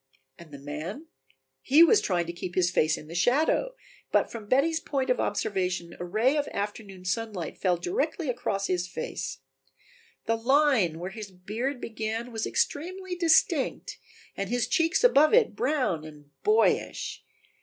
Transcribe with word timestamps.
And 0.39 0.49
the 0.51 0.57
man? 0.57 1.09
He 1.61 1.83
was 1.83 2.01
trying 2.01 2.25
to 2.25 2.33
keep 2.33 2.55
his 2.55 2.71
face 2.71 2.97
in 2.97 3.07
the 3.07 3.13
shadow, 3.13 3.75
but 4.11 4.31
from 4.31 4.47
Betty's 4.47 4.79
point 4.79 5.11
of 5.11 5.19
observation 5.19 5.95
a 5.99 6.03
ray 6.03 6.35
of 6.37 6.47
afternoon 6.47 7.05
sunlight 7.05 7.59
fell 7.59 7.77
directly 7.77 8.27
across 8.27 8.65
his 8.65 8.87
face. 8.87 9.41
The 10.25 10.35
line 10.37 10.97
where 10.97 11.11
his 11.11 11.29
beard 11.29 11.79
began 11.79 12.31
was 12.31 12.47
extremely 12.47 13.15
distinct 13.15 13.99
and 14.35 14.49
his 14.49 14.67
cheeks 14.67 15.03
above 15.03 15.35
it 15.35 15.55
brown 15.55 16.03
and 16.03 16.31
boyish. 16.41 17.23